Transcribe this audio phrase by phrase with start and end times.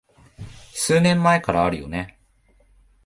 [0.73, 2.17] 数年前からあるよね